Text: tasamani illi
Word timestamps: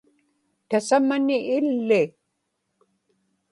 tasamani 0.69 1.37
illi 1.55 2.01